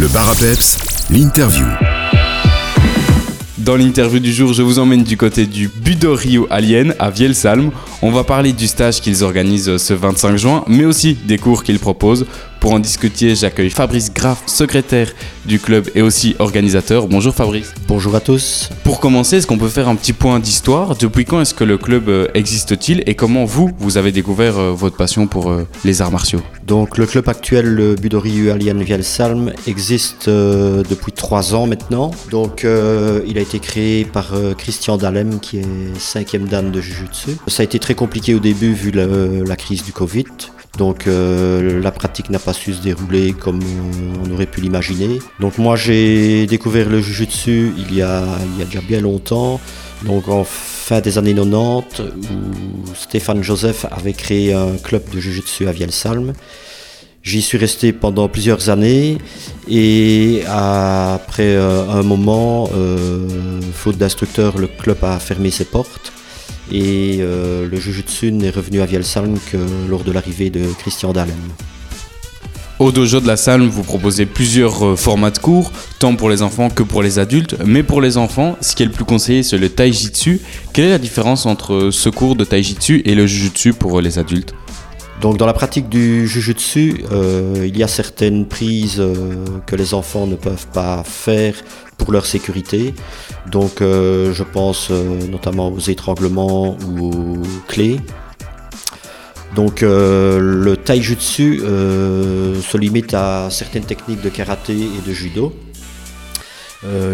Le 0.00 0.08
bar 0.08 0.34
l'interview. 1.10 1.66
Dans 3.58 3.76
l'interview 3.76 4.18
du 4.18 4.32
jour, 4.32 4.54
je 4.54 4.62
vous 4.62 4.78
emmène 4.78 5.04
du 5.04 5.18
côté 5.18 5.44
du 5.44 5.68
Budorio 5.68 6.46
Alien 6.48 6.94
à 6.98 7.10
Vielsalm. 7.10 7.70
On 8.00 8.10
va 8.10 8.24
parler 8.24 8.54
du 8.54 8.66
stage 8.66 9.02
qu'ils 9.02 9.22
organisent 9.22 9.76
ce 9.76 9.92
25 9.92 10.38
juin, 10.38 10.64
mais 10.66 10.86
aussi 10.86 11.18
des 11.26 11.36
cours 11.36 11.62
qu'ils 11.62 11.78
proposent. 11.78 12.24
Pour 12.60 12.74
en 12.74 12.78
discuter, 12.78 13.34
j'accueille 13.34 13.70
Fabrice 13.70 14.12
Graff, 14.12 14.42
secrétaire 14.46 15.10
du 15.46 15.58
club 15.58 15.88
et 15.94 16.02
aussi 16.02 16.36
organisateur. 16.38 17.08
Bonjour 17.08 17.34
Fabrice. 17.34 17.72
Bonjour 17.88 18.14
à 18.14 18.20
tous. 18.20 18.68
Pour 18.84 19.00
commencer, 19.00 19.38
est-ce 19.38 19.46
qu'on 19.46 19.56
peut 19.56 19.70
faire 19.70 19.88
un 19.88 19.96
petit 19.96 20.12
point 20.12 20.38
d'histoire? 20.38 20.94
Depuis 20.94 21.24
quand 21.24 21.40
est-ce 21.40 21.54
que 21.54 21.64
le 21.64 21.78
club 21.78 22.10
euh, 22.10 22.28
existe-t-il 22.34 23.02
et 23.06 23.14
comment 23.14 23.46
vous, 23.46 23.70
vous 23.78 23.96
avez 23.96 24.12
découvert 24.12 24.58
euh, 24.58 24.72
votre 24.72 24.96
passion 24.98 25.26
pour 25.26 25.50
euh, 25.50 25.66
les 25.86 26.02
arts 26.02 26.12
martiaux? 26.12 26.42
Donc 26.66 26.98
le 26.98 27.06
club 27.06 27.30
actuel, 27.30 27.64
le 27.64 27.94
Budori 27.94 28.50
Alien 28.50 28.82
Vielsalm, 28.82 29.52
existe 29.66 30.28
depuis 30.28 31.12
trois 31.12 31.54
ans 31.54 31.66
maintenant. 31.66 32.10
Donc 32.30 32.64
il 32.64 33.38
a 33.38 33.40
été 33.40 33.58
créé 33.58 34.04
par 34.04 34.32
Christian 34.56 34.96
Dalem 34.96 35.40
qui 35.40 35.58
est 35.58 35.98
cinquième 35.98 36.46
dan 36.46 36.70
de 36.70 36.80
Jujutsu. 36.80 37.30
Ça 37.48 37.62
a 37.62 37.64
été 37.64 37.80
très 37.80 37.94
compliqué 37.94 38.34
au 38.34 38.38
début 38.38 38.72
vu 38.72 38.92
la 38.92 39.56
crise 39.56 39.82
du 39.82 39.92
Covid. 39.92 40.26
Donc 40.78 41.06
euh, 41.06 41.80
la 41.80 41.90
pratique 41.90 42.30
n'a 42.30 42.38
pas 42.38 42.52
su 42.52 42.72
se 42.72 42.82
dérouler 42.82 43.32
comme 43.32 43.60
on 44.24 44.30
aurait 44.32 44.46
pu 44.46 44.60
l'imaginer. 44.60 45.18
Donc 45.40 45.58
moi 45.58 45.76
j'ai 45.76 46.46
découvert 46.46 46.88
le 46.88 47.00
jujutsu 47.00 47.72
il 47.76 47.94
y, 47.94 48.02
a, 48.02 48.22
il 48.52 48.58
y 48.58 48.62
a 48.62 48.64
déjà 48.64 48.80
bien 48.80 49.00
longtemps, 49.00 49.60
donc 50.04 50.28
en 50.28 50.44
fin 50.44 51.00
des 51.00 51.18
années 51.18 51.34
90, 51.34 52.00
où 52.00 52.94
Stéphane 52.94 53.42
Joseph 53.42 53.86
avait 53.90 54.12
créé 54.12 54.52
un 54.52 54.76
club 54.76 55.02
de 55.10 55.20
jujutsu 55.20 55.68
à 55.68 55.72
Vielsalm. 55.72 56.32
J'y 57.22 57.42
suis 57.42 57.58
resté 57.58 57.92
pendant 57.92 58.28
plusieurs 58.28 58.70
années 58.70 59.18
et 59.68 60.42
après 60.46 61.54
euh, 61.54 61.86
un 61.90 62.02
moment, 62.02 62.70
euh, 62.74 63.60
faute 63.74 63.98
d'instructeur, 63.98 64.56
le 64.56 64.68
club 64.68 64.96
a 65.02 65.18
fermé 65.18 65.50
ses 65.50 65.66
portes. 65.66 66.12
Et 66.70 67.18
euh, 67.20 67.68
le 67.68 67.80
Jujutsu 67.80 68.30
n'est 68.32 68.50
revenu 68.50 68.80
à 68.80 68.86
Vielsalm 68.86 69.38
que 69.50 69.58
lors 69.88 70.04
de 70.04 70.12
l'arrivée 70.12 70.50
de 70.50 70.64
Christian 70.78 71.12
Dalem. 71.12 71.34
Au 72.78 72.92
dojo 72.92 73.20
de 73.20 73.26
la 73.26 73.36
salle, 73.36 73.62
vous 73.62 73.82
proposez 73.82 74.24
plusieurs 74.24 74.86
euh, 74.86 74.96
formats 74.96 75.30
de 75.30 75.38
cours, 75.38 75.70
tant 75.98 76.14
pour 76.16 76.30
les 76.30 76.42
enfants 76.42 76.70
que 76.70 76.82
pour 76.82 77.02
les 77.02 77.18
adultes. 77.18 77.56
Mais 77.66 77.82
pour 77.82 78.00
les 78.00 78.16
enfants, 78.16 78.56
ce 78.60 78.74
qui 78.74 78.84
est 78.84 78.86
le 78.86 78.92
plus 78.92 79.04
conseillé, 79.04 79.42
c'est 79.42 79.58
le 79.58 79.68
taijitsu. 79.68 80.40
Quelle 80.72 80.86
est 80.86 80.90
la 80.90 80.98
différence 80.98 81.44
entre 81.44 81.90
ce 81.90 82.08
cours 82.08 82.36
de 82.36 82.44
taijitsu 82.44 83.02
et 83.04 83.14
le 83.14 83.26
jujutsu 83.26 83.74
pour 83.74 84.00
les 84.00 84.18
adultes? 84.18 84.54
Donc 85.20 85.36
dans 85.36 85.44
la 85.44 85.52
pratique 85.52 85.90
du 85.90 86.26
jujutsu, 86.26 87.04
euh, 87.12 87.66
il 87.68 87.76
y 87.76 87.82
a 87.82 87.88
certaines 87.88 88.46
prises 88.46 89.02
que 89.66 89.76
les 89.76 89.92
enfants 89.92 90.26
ne 90.26 90.36
peuvent 90.36 90.68
pas 90.72 91.02
faire 91.04 91.54
leur 92.12 92.26
sécurité. 92.26 92.94
Donc 93.50 93.80
euh, 93.80 94.32
je 94.32 94.44
pense 94.44 94.88
euh, 94.90 95.26
notamment 95.26 95.68
aux 95.68 95.78
étranglements 95.78 96.76
ou 96.86 97.10
aux 97.10 97.42
clés. 97.68 98.00
Donc 99.54 99.82
euh, 99.82 100.38
le 100.38 100.76
taijutsu 100.76 101.60
se 101.60 102.76
limite 102.76 103.14
à 103.14 103.48
certaines 103.50 103.84
techniques 103.84 104.20
de 104.20 104.28
karaté 104.28 104.74
et 104.74 105.08
de 105.08 105.12
judo. 105.12 105.52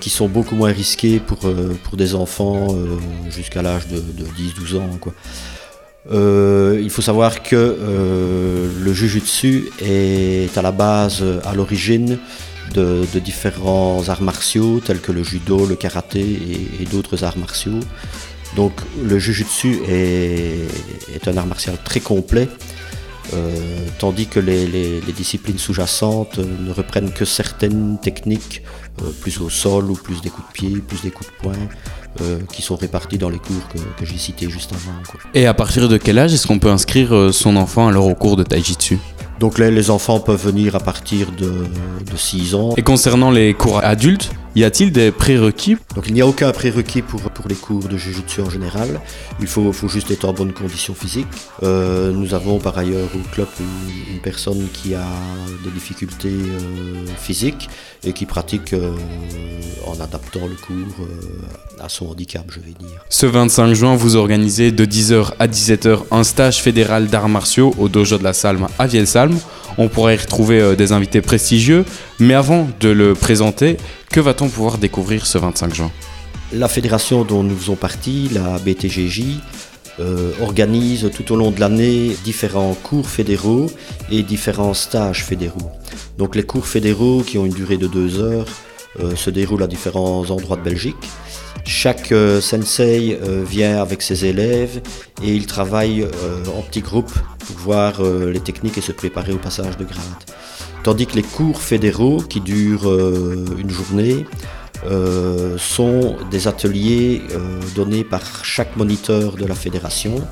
qui 0.00 0.08
sont 0.08 0.28
beaucoup 0.28 0.56
moins 0.56 0.72
risquées 0.72 1.20
pour, 1.20 1.40
pour 1.84 1.96
des 1.96 2.14
enfants 2.14 2.68
jusqu'à 3.28 3.60
l'âge 3.60 3.88
de, 3.88 4.00
10-12 4.00 4.76
ans. 4.78 4.98
Quoi. 4.98 5.12
Il 6.08 6.90
faut 6.90 7.02
savoir 7.02 7.42
que 7.42 7.76
le 8.82 8.92
jujutsu 8.92 9.70
est 9.80 10.56
à 10.56 10.62
la 10.62 10.72
base, 10.72 11.24
à 11.44 11.54
l'origine, 11.54 12.18
de, 12.72 13.18
différents 13.18 14.08
arts 14.08 14.22
martiaux 14.22 14.80
tels 14.80 15.00
que 15.00 15.12
le 15.12 15.22
judo, 15.22 15.66
le 15.66 15.76
karaté 15.76 16.20
et, 16.80 16.84
d'autres 16.86 17.24
arts 17.24 17.38
martiaux. 17.38 17.80
Donc 18.56 18.72
le 19.02 19.18
jujutsu 19.18 19.78
est, 19.88 20.66
est, 21.14 21.28
un 21.28 21.36
art 21.36 21.46
martial 21.46 21.76
très 21.84 22.00
complet, 22.00 22.48
euh, 23.32 23.86
tandis 23.98 24.26
que 24.26 24.40
les, 24.40 25.00
disciplines 25.16 25.58
sous-jacentes 25.58 26.38
ne 26.38 26.72
reprennent 26.72 27.12
que 27.12 27.24
certaines 27.24 27.98
techniques, 28.00 28.62
euh, 29.02 29.10
plus 29.20 29.40
au 29.40 29.50
sol 29.50 29.90
ou 29.90 29.94
plus 29.94 30.20
des 30.20 30.30
coups 30.30 30.48
de 30.48 30.52
pied, 30.52 30.78
plus 30.80 31.02
des 31.02 31.10
coups 31.10 31.30
de 31.30 31.42
poing, 31.42 31.68
euh, 32.22 32.38
qui 32.52 32.62
sont 32.62 32.76
répartis 32.76 33.18
dans 33.18 33.28
les 33.28 33.38
cours 33.38 33.68
que, 33.68 34.04
j'ai 34.04 34.16
cités 34.16 34.48
juste 34.48 34.72
avant. 34.72 35.20
Et 35.34 35.46
à 35.46 35.54
partir 35.54 35.88
de 35.88 35.96
quel 35.96 36.18
âge 36.18 36.32
est-ce 36.32 36.46
qu'on 36.46 36.58
peut 36.58 36.70
inscrire 36.70 37.30
son 37.32 37.56
enfant 37.56 37.88
alors 37.88 38.06
au 38.06 38.14
cours 38.14 38.36
de 38.36 38.42
Taijitsu? 38.42 38.98
Donc 39.38 39.58
les 39.58 39.90
enfants 39.90 40.20
peuvent 40.20 40.44
venir 40.44 40.76
à 40.76 40.80
partir 40.80 41.32
de, 41.32 41.50
de 42.10 42.16
6 42.16 42.54
ans. 42.54 42.74
Et 42.76 42.82
concernant 42.82 43.30
les 43.30 43.54
cours 43.54 43.82
adultes, 43.82 44.30
y 44.56 44.64
a-t-il 44.64 44.92
des 44.92 45.10
prérequis? 45.10 45.76
Donc 45.94 46.04
il 46.06 46.14
n'y 46.14 46.20
a 46.20 46.26
aucun 46.26 46.50
prérequis 46.52 47.02
pour, 47.02 47.20
pour 47.20 47.48
les 47.48 47.54
cours 47.54 47.84
de 47.88 47.96
Jujutsu 47.96 48.40
en 48.40 48.50
général. 48.50 49.00
Il 49.40 49.46
faut, 49.46 49.72
faut 49.72 49.88
juste 49.88 50.10
être 50.10 50.24
en 50.24 50.32
bonne 50.32 50.52
condition 50.52 50.94
physique. 50.94 51.26
Euh, 51.62 52.12
nous 52.12 52.34
avons 52.34 52.58
par 52.58 52.76
ailleurs 52.78 53.08
au 53.14 53.34
club 53.34 53.48
une, 53.60 54.20
personne 54.20 54.68
qui 54.72 54.94
a 54.94 55.06
des 55.64 55.70
difficultés 55.70 56.28
euh, 56.28 57.06
physiques 57.16 57.70
et 58.04 58.12
qui 58.12 58.26
pratique 58.26 58.72
euh, 58.72 58.92
en 59.86 59.98
adaptant 60.00 60.46
le 60.46 60.56
cours 60.56 61.06
à 61.80 61.88
son 61.88 62.08
handicap, 62.08 62.44
je 62.50 62.60
vais 62.60 62.74
dire. 62.78 63.04
Ce 63.08 63.26
25 63.26 63.72
juin, 63.72 63.96
vous 63.96 64.16
organisez 64.16 64.72
de 64.72 64.84
10h 64.84 65.32
à 65.38 65.46
17h 65.46 66.00
un 66.10 66.24
stage 66.24 66.60
fédéral 66.60 67.06
d'arts 67.08 67.28
martiaux 67.28 67.74
au 67.78 67.88
dojo 67.88 68.18
de 68.18 68.24
la 68.24 68.32
Salme 68.32 68.66
à 68.78 68.86
Vielsalm. 68.86 69.38
On 69.78 69.88
pourrait 69.88 70.14
y 70.14 70.18
retrouver 70.18 70.76
des 70.76 70.92
invités 70.92 71.20
prestigieux, 71.20 71.84
mais 72.18 72.34
avant 72.34 72.68
de 72.80 72.88
le 72.88 73.14
présenter, 73.14 73.76
que 74.10 74.20
va-t-on 74.20 74.48
pouvoir 74.48 74.78
découvrir 74.78 75.26
ce 75.26 75.38
25 75.38 75.74
juin? 75.74 75.90
La 76.52 76.68
fédération 76.68 77.24
dont 77.24 77.42
nous 77.42 77.56
faisons 77.56 77.76
partie, 77.76 78.28
la 78.32 78.58
BTGJ, 78.58 79.38
euh, 80.00 80.32
organise 80.40 81.10
tout 81.14 81.30
au 81.32 81.36
long 81.36 81.50
de 81.50 81.60
l'année 81.60 82.16
différents 82.24 82.74
cours 82.74 83.08
fédéraux 83.08 83.70
et 84.10 84.22
différents 84.22 84.72
stages 84.72 85.24
fédéraux. 85.24 85.70
Donc 86.16 86.36
les 86.36 86.42
cours 86.42 86.66
fédéraux 86.66 87.22
qui 87.22 87.36
ont 87.36 87.44
une 87.44 87.52
durée 87.52 87.76
de 87.76 87.86
deux 87.86 88.18
heures 88.18 88.46
euh, 89.00 89.14
se 89.14 89.28
déroulent 89.28 89.62
à 89.62 89.66
différents 89.66 90.30
endroits 90.30 90.56
de 90.56 90.62
Belgique. 90.62 90.96
Chaque 91.64 92.12
euh, 92.12 92.40
sensei 92.40 93.18
vient 93.46 93.80
avec 93.80 94.02
ses 94.02 94.24
élèves 94.24 94.80
et 95.22 95.34
il 95.34 95.46
travaille 95.46 96.06
en 96.46 96.62
petits 96.62 96.80
groupes 96.80 97.12
pour 97.46 97.56
voir 97.56 98.02
les 98.02 98.40
techniques 98.40 98.78
et 98.78 98.80
se 98.80 98.92
préparer 98.92 99.32
au 99.32 99.38
passage 99.38 99.76
de 99.76 99.84
grade. 99.84 100.24
Tandis 100.82 101.06
que 101.06 101.16
les 101.16 101.22
cours 101.22 101.60
fédéraux, 101.60 102.22
qui 102.22 102.40
durent 102.40 102.88
euh, 102.88 103.44
une 103.58 103.68
journée, 103.68 104.24
euh, 104.86 105.58
sont 105.58 106.16
des 106.30 106.48
ateliers 106.48 107.20
euh, 107.32 107.60
donnés 107.74 108.02
par 108.02 108.46
chaque 108.46 108.76
moniteur 108.76 109.36
de 109.36 109.44
la 109.44 109.54
fédération. 109.54 110.26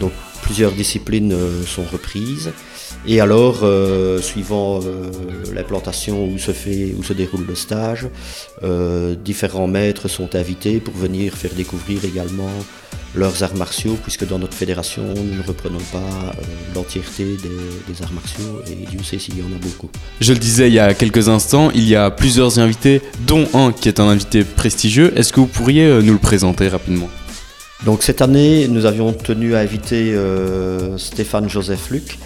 Donc 0.00 0.10
plusieurs 0.42 0.72
disciplines 0.72 1.36
sont 1.66 1.84
reprises. 1.84 2.50
Et 3.06 3.20
alors, 3.20 3.64
suivant 4.20 4.80
l'implantation 5.52 6.24
où 6.24 6.38
se 6.38 6.52
fait, 6.52 6.94
où 6.96 7.02
se 7.02 7.12
déroule 7.12 7.44
le 7.46 7.54
stage, 7.54 8.06
différents 9.24 9.66
maîtres 9.66 10.08
sont 10.08 10.36
invités 10.36 10.78
pour 10.78 10.94
venir 10.94 11.34
faire 11.34 11.52
découvrir 11.54 12.04
également 12.04 12.50
leurs 13.14 13.42
arts 13.42 13.56
martiaux, 13.56 13.98
puisque 14.02 14.26
dans 14.26 14.38
notre 14.38 14.54
fédération, 14.54 15.02
nous 15.02 15.36
ne 15.36 15.42
reprenons 15.42 15.80
pas 15.92 15.98
euh, 15.98 16.42
l'entièreté 16.74 17.36
des, 17.36 18.02
arts 18.02 18.12
martiaux, 18.12 18.62
et 18.66 18.86
Dieu 18.86 19.02
sait 19.02 19.18
s'il 19.18 19.38
y 19.38 19.42
en 19.42 19.54
a 19.54 19.58
beaucoup. 19.60 19.90
Je 20.20 20.32
le 20.32 20.38
disais 20.38 20.68
il 20.68 20.74
y 20.74 20.78
a 20.78 20.94
quelques 20.94 21.28
instants, 21.28 21.70
il 21.74 21.86
y 21.88 21.94
a 21.94 22.10
plusieurs 22.10 22.58
invités, 22.58 23.02
dont 23.26 23.46
un 23.54 23.72
qui 23.72 23.88
est 23.88 24.00
un 24.00 24.08
invité 24.08 24.44
prestigieux. 24.44 25.12
Est-ce 25.16 25.32
que 25.32 25.40
vous 25.40 25.46
pourriez 25.46 25.84
euh, 25.84 26.00
nous 26.00 26.12
le 26.12 26.18
présenter 26.18 26.68
rapidement? 26.68 27.08
Donc 27.84 28.02
cette 28.02 28.22
année, 28.22 28.68
nous 28.68 28.86
avions 28.86 29.12
tenu 29.12 29.54
à 29.54 29.58
inviter 29.58 30.14
euh, 30.14 30.96
Stéphane 30.98 31.48
Joseph 31.48 31.90
Luc, 31.90 32.18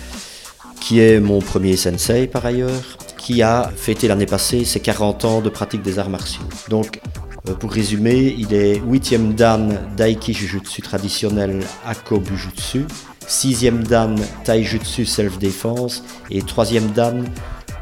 qui 0.86 1.00
est 1.00 1.18
mon 1.18 1.40
premier 1.40 1.76
sensei 1.76 2.28
par 2.28 2.46
ailleurs, 2.46 2.96
qui 3.18 3.42
a 3.42 3.72
fêté 3.76 4.06
l'année 4.06 4.24
passée 4.24 4.64
ses 4.64 4.78
40 4.78 5.24
ans 5.24 5.40
de 5.40 5.48
pratique 5.48 5.82
des 5.82 5.98
arts 5.98 6.10
martiaux. 6.10 6.44
Donc 6.68 7.00
euh, 7.48 7.54
pour 7.54 7.72
résumer, 7.72 8.36
il 8.38 8.54
est 8.54 8.78
8e 8.78 9.34
dan 9.34 9.80
Daiki 9.96 10.32
Jujutsu 10.32 10.82
traditionnel 10.82 11.64
Ako 11.84 12.20
Bujutsu, 12.20 12.86
6e 13.26 13.82
dan 13.82 14.14
Taijutsu 14.44 15.06
Self-Defense 15.06 16.04
et 16.30 16.42
3e 16.42 16.92
dan 16.92 17.24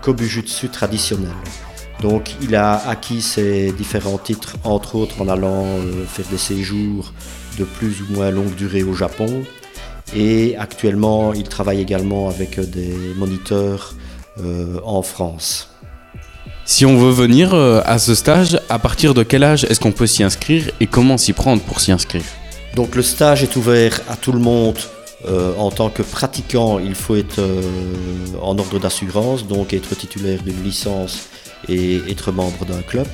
Kobujutsu 0.00 0.70
traditionnel. 0.70 1.28
Donc 2.00 2.30
il 2.40 2.56
a 2.56 2.88
acquis 2.88 3.20
ses 3.20 3.72
différents 3.72 4.16
titres, 4.16 4.56
entre 4.64 4.96
autres 4.96 5.20
en 5.20 5.28
allant 5.28 5.66
euh, 5.66 6.06
faire 6.06 6.26
des 6.30 6.38
séjours 6.38 7.12
de 7.58 7.64
plus 7.64 8.00
ou 8.00 8.14
moins 8.14 8.30
longue 8.30 8.54
durée 8.54 8.82
au 8.82 8.94
Japon. 8.94 9.44
Et 10.14 10.56
actuellement, 10.56 11.32
il 11.32 11.44
travaille 11.44 11.80
également 11.80 12.28
avec 12.28 12.60
des 12.60 12.94
moniteurs 13.16 13.94
euh, 14.40 14.78
en 14.84 15.02
France. 15.02 15.70
Si 16.66 16.86
on 16.86 16.96
veut 16.96 17.10
venir 17.10 17.52
euh, 17.52 17.82
à 17.84 17.98
ce 17.98 18.14
stage, 18.14 18.58
à 18.70 18.78
partir 18.78 19.12
de 19.12 19.22
quel 19.22 19.44
âge 19.44 19.64
est-ce 19.64 19.80
qu'on 19.80 19.92
peut 19.92 20.06
s'y 20.06 20.22
inscrire 20.22 20.70
et 20.80 20.86
comment 20.86 21.18
s'y 21.18 21.34
prendre 21.34 21.60
pour 21.62 21.80
s'y 21.80 21.92
inscrire? 21.92 22.24
Donc 22.74 22.94
le 22.94 23.02
stage 23.02 23.42
est 23.42 23.54
ouvert 23.56 24.00
à 24.08 24.16
tout 24.16 24.32
le 24.32 24.38
monde. 24.38 24.78
Euh, 25.26 25.54
en 25.58 25.70
tant 25.70 25.88
que 25.88 26.02
pratiquant, 26.02 26.78
il 26.78 26.94
faut 26.94 27.16
être 27.16 27.38
euh, 27.38 27.62
en 28.42 28.58
ordre 28.58 28.78
d'assurance, 28.78 29.46
donc 29.46 29.72
être 29.72 29.94
titulaire 29.94 30.42
d'une 30.42 30.62
licence 30.62 31.28
et 31.68 31.96
être 32.10 32.32
membre 32.32 32.64
d'un 32.66 32.82
club. 32.82 33.06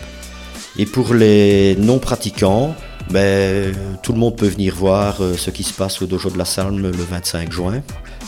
Et 0.77 0.87
pour 0.87 1.15
les 1.15 1.77
non-pratiquants, 1.77 2.75
ben, 3.11 3.75
tout 4.03 4.13
le 4.13 4.19
monde 4.19 4.37
peut 4.37 4.47
venir 4.47 4.75
voir 4.75 5.21
euh, 5.21 5.37
ce 5.37 5.51
qui 5.51 5.63
se 5.63 5.73
passe 5.73 6.01
au 6.01 6.07
dojo 6.07 6.31
de 6.31 6.39
la 6.39 6.45
Salme 6.45 6.83
le 6.83 6.91
25 6.91 7.53
juin. 7.53 7.83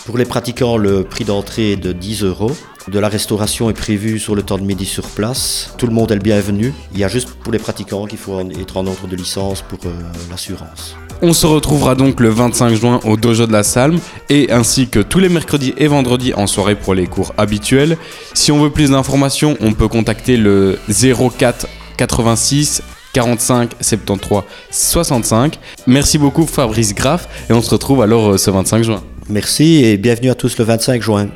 Pour 0.07 0.19
les 0.19 0.25
pratiquants, 0.25 0.77
le 0.77 1.05
prix 1.05 1.25
d'entrée 1.25 1.73
est 1.73 1.77
de 1.77 1.93
10 1.93 2.25
euros. 2.25 2.51
De 2.89 2.99
la 2.99 3.09
restauration 3.09 3.71
est 3.71 3.75
prévue 3.75 4.19
sur 4.19 4.35
le 4.35 4.43
temps 4.43 4.59
de 4.59 4.65
midi 4.65 4.85
sur 4.85 5.07
place. 5.07 5.73
Tout 5.79 5.87
le 5.87 5.93
monde 5.93 6.11
est 6.11 6.17
le 6.17 6.21
bienvenu. 6.21 6.75
Il 6.93 6.99
y 6.99 7.05
a 7.05 7.09
juste 7.09 7.31
pour 7.31 7.53
les 7.53 7.61
pratiquants 7.61 8.07
qu'il 8.07 8.19
faut 8.19 8.41
être 8.41 8.77
en 8.77 8.87
ordre 8.87 9.07
de 9.07 9.15
licence 9.15 9.63
pour 9.63 9.79
euh, 9.87 9.93
l'assurance. 10.31 10.97
On 11.25 11.33
se 11.33 11.47
retrouvera 11.47 11.95
donc 11.95 12.19
le 12.19 12.31
25 12.31 12.75
juin 12.75 12.99
au 13.05 13.17
dojo 13.17 13.47
de 13.47 13.53
la 13.53 13.63
Salme 13.63 14.01
et 14.29 14.51
ainsi 14.51 14.89
que 14.89 14.99
tous 14.99 15.21
les 15.21 15.29
mercredis 15.29 15.73
et 15.79 15.87
vendredis 15.87 16.35
en 16.35 16.49
soirée 16.49 16.75
pour 16.75 16.95
les 16.95 17.07
cours 17.07 17.33
habituels. 17.39 17.97
Si 18.35 18.51
on 18.51 18.61
veut 18.61 18.71
plus 18.71 18.91
d'informations, 18.91 19.57
on 19.61 19.73
peut 19.73 19.87
contacter 19.87 20.37
le 20.37 20.81
04 21.39 21.69
86 21.97 22.83
45 23.13 23.73
73 23.81 24.45
65. 24.71 25.59
Merci 25.87 26.19
beaucoup 26.19 26.47
Fabrice 26.47 26.95
Graff 26.95 27.29
et 27.49 27.53
on 27.53 27.63
se 27.63 27.71
retrouve 27.71 28.03
alors 28.03 28.33
euh, 28.33 28.39
ce 28.39 28.51
25 28.51 28.83
juin. 28.83 29.03
Merci 29.29 29.85
et 29.85 29.97
bienvenue 29.97 30.31
à 30.31 30.35
tous 30.35 30.59
le 30.59 30.65
25 30.65 31.03
juin. 31.03 31.29